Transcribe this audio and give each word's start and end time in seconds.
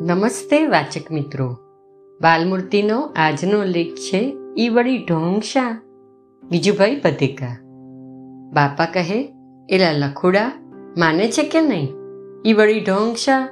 નમસ્તે 0.00 0.66
વાચક 0.66 1.12
મિત્રો. 1.12 1.56
બાલમૂર્તિનો 2.20 3.00
આજનો 3.16 3.64
લેખ 3.64 3.94
છે 3.94 4.36
ઈ 4.58 4.68
વળી 4.68 4.98
ઢોંગશા 4.98 5.82
ગીજુભાઈ 6.50 6.96
પધેકા 6.96 7.56
બાપા 8.52 8.84
કહે, 8.84 9.32
એલા 9.68 9.92
લખુડા, 9.92 10.52
માને 10.98 11.30
છે 11.30 11.42
કે 11.42 11.60
નહીં? 11.60 11.88
ઈ 12.46 12.52
વળી 12.52 12.80
ઢોંગશા 12.80 13.48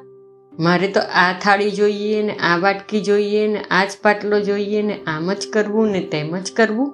મારે 0.58 0.88
તો 0.88 1.00
આ 1.00 1.32
થાળી 1.32 1.70
જોઈએ 1.70 2.22
ને 2.22 2.32
આ 2.32 2.56
વાટકી 2.56 3.00
જોઈએ 3.00 3.46
ને 3.46 3.60
આ 3.70 3.84
જ 3.84 3.88
પાટલો 4.02 4.40
જોઈએ 4.40 4.82
ને 4.82 4.98
આમ 5.06 5.32
જ 5.32 5.46
કરવું 5.52 5.88
ને 5.88 6.00
તેમ 6.00 6.38
જ 6.38 6.52
કરવું. 6.56 6.92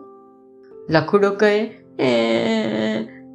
લખુડો 0.91 1.31
કહે, 1.31 1.71
એ, 2.03 2.11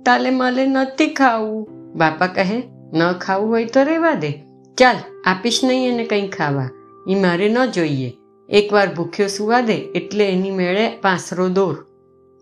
તાલે 0.05 0.29
માલે 0.29 0.65
નથી 0.65 1.07
ખાવું. 1.07 1.67
બાપા 1.97 2.27
કહે, 2.27 2.63
ન 2.93 3.11
ખાવું 3.11 3.49
હોય 3.49 3.65
તો 3.65 3.83
રહેવા 3.83 4.13
દે. 4.13 4.48
ચાલ, 4.79 4.95
આપીશ 5.25 5.61
નહીં 5.63 5.93
એને 5.93 6.03
કંઈ 6.03 6.27
ખાવા. 6.27 6.69
એ 7.09 7.15
મારે 7.15 7.49
ન 7.49 7.65
જોઈએ. 7.65 8.13
એકવાર 8.49 8.95
ભૂખ્યો 8.95 9.27
સુવા 9.27 9.61
દે 9.61 9.73
એટલે 9.73 10.29
એની 10.29 10.51
મેળે 10.51 10.97
પાંસરો 11.01 11.49
દોર. 11.49 11.85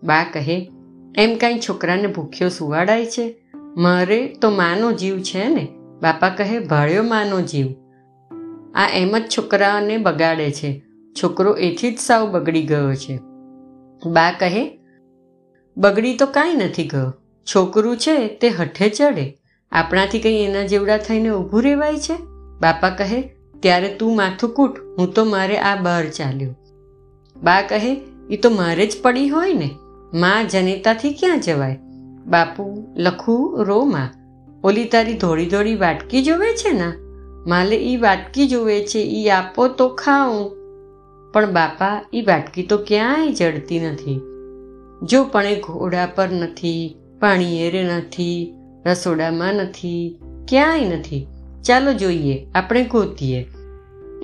બા 0.04 0.24
કહે, 0.32 0.70
એમ 1.18 1.36
કાંઈ 1.36 1.60
છોકરાને 1.68 2.06
ભૂખ્યો 2.06 2.48
સુવાડાય 2.48 3.06
છે? 3.06 3.36
મારે 3.76 4.26
તો 4.26 4.50
માનો 4.50 4.92
જીવ 4.92 5.18
છે 5.18 5.48
ને. 5.48 5.68
બાપા 6.02 6.28
કહે, 6.28 6.58
ભાળ્યો 6.58 7.02
માનો 7.02 7.40
જીવ. 7.40 7.66
આ 8.74 8.88
એમ 8.94 9.18
જ 9.18 9.22
છોકરાને 9.38 9.96
બગાડે 9.96 10.50
છે. 10.50 10.82
છોકરો 11.22 11.54
એથી 11.54 11.90
જ 11.90 11.98
સાવ 11.98 12.32
બગડી 12.32 12.62
ગયો 12.62 12.94
છે. 12.94 13.18
બા 14.06 14.30
કહે, 14.38 14.78
બગડી 15.76 16.16
તો 16.16 16.26
કાંઈ 16.26 16.54
નથી 16.54 16.88
ગયો. 16.88 17.12
છોકરું 17.54 17.96
છે 17.96 18.28
તે 18.28 18.48
હઠે 18.48 18.88
ચડે. 18.88 19.37
આપણાથી 19.72 20.18
કંઈ 20.18 20.44
એના 20.44 20.62
જેવડા 20.62 20.96
થઈને 20.96 21.30
ઊભું 21.30 21.62
રહેવાય 21.62 21.96
છે? 21.96 22.16
બાપા 22.60 22.90
કહે, 22.90 23.22
ત્યારે 23.60 23.88
તું 23.88 24.16
માથું 24.16 24.50
કૂટ, 24.50 24.78
હું 24.98 25.14
તો 25.14 25.24
મારે 25.24 25.58
આ 25.58 25.76
બહાર 25.76 26.08
ચાલ્યો. 26.08 26.54
બા 27.42 27.62
કહે 27.62 27.96
એ 28.30 28.36
તો 28.36 28.50
મારે 28.50 28.86
જ 28.86 28.96
પડી 29.02 29.28
હોય 29.28 29.52
ને. 29.52 29.70
માં 30.14 30.48
જનેતાથી 30.48 31.10
ક્યાં 31.10 31.40
જવાય? 31.40 31.78
બાપુ 32.26 32.86
લખું 32.96 33.64
રો 33.64 33.84
માં. 33.84 34.08
ઓલી 34.64 34.84
તારી 34.84 35.14
ધોળી 35.14 35.46
ધોળી 35.46 35.76
વાટકી 35.76 36.24
જોવે 36.24 36.52
છે 36.52 36.72
ને? 36.72 36.92
માલે 37.50 37.76
એ 37.76 37.96
વાટકી 37.96 38.48
જોવે 38.48 38.80
છે 38.80 38.98
એ 38.98 39.30
આપો 39.30 39.68
તો 39.68 39.88
ખાઉં. 39.88 40.50
પણ 41.32 41.52
બાપા 41.52 42.04
એ 42.12 42.22
વાટકી 42.22 42.62
તો 42.62 42.78
ક્યાંય 42.78 43.32
જડતી 43.32 43.80
નથી. 43.80 44.20
જો 45.02 45.24
પણ 45.24 45.46
એ 45.46 45.60
ઘોડા 45.60 46.06
પર 46.06 46.28
નથી, 46.30 46.96
પાણી 47.20 47.62
એરે 47.62 47.82
નથી 47.82 48.54
રસોડામાં 48.86 49.54
નથી, 49.54 50.18
ક્યાંય 50.48 50.84
નથી. 50.84 51.26
ચાલો 51.64 51.92
જોઈએ, 51.92 52.46
આપણે 52.54 52.84
ગોતીએ. 52.84 53.46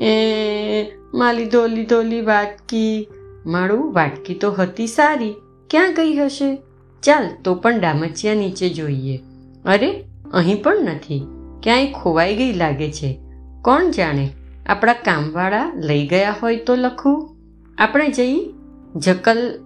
એ, 0.00 0.86
માલી 1.14 1.44
ધોલી 1.44 1.86
ધોલી 1.86 2.20
વાટકી. 2.20 3.08
મારું 3.46 3.94
વાટકી 3.94 4.34
તો 4.34 4.52
હતી 4.52 4.86
સારી. 4.86 5.34
ક્યાં 5.70 5.94
ગઈ 5.94 6.16
હશે? 6.16 6.56
ચાલ, 7.02 7.28
તો 7.44 7.54
પણ 7.54 7.80
ડામચિયા 7.80 8.34
નીચે 8.34 8.68
જોઈએ. 8.68 9.20
અરે, 9.64 10.04
અહીં 10.32 10.62
પણ 10.62 10.78
નથી. 10.80 11.26
ક્યાંય 11.62 11.92
ખોવાઈ 11.92 12.36
ગઈ 12.36 12.52
લાગે 12.52 12.92
છે. 12.92 13.20
કોણ 13.62 13.90
જાણે? 13.90 14.30
આપણા 14.66 14.92
કામવાળા 14.92 15.72
લઈ 15.74 16.06
ગયા 16.06 16.34
હોય 16.42 16.56
તો 16.56 16.76
લખું. 16.76 17.36
આપણે 17.78 18.08
જઈ 18.08 18.54
જકલ 18.96 19.60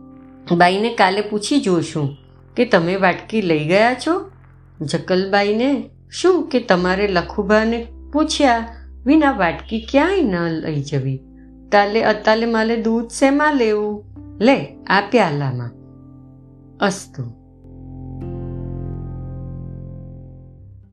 બાઈને 0.57 0.95
કાલે 0.95 1.21
પૂછી 1.21 1.61
જોશું 1.61 2.17
કે 2.57 2.65
તમે 2.65 2.97
વાટકી 2.97 3.43
લઈ 3.43 3.69
ગયા 3.69 3.97
છો? 4.07 4.31
જકલબાઈને 4.81 5.91
શું 6.11 6.49
કે 6.49 6.61
તમારે 6.61 7.09
લખુબાને 7.09 7.87
પૂછ્યા 8.13 8.75
વિના 9.07 9.33
વાટકી 9.33 9.87
ક્યાંય 9.91 10.23
ન 10.23 10.35
લઈ 10.49 10.83
જવી? 10.83 11.23
તાલે 11.73 12.03
અતાલે 12.03 12.47
માલે 12.47 12.77
દૂધ 12.77 13.11
શેમાં 13.11 13.55
લેવું? 13.55 14.05
લે, 14.41 14.77
આ 14.87 15.01
પ્યાલામાં. 15.11 15.71
અસ્તુ. 16.79 17.23